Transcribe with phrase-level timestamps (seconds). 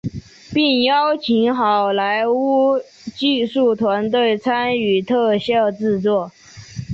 [0.51, 2.79] 并邀请好莱坞
[3.15, 6.31] 技术团队参与特效制作。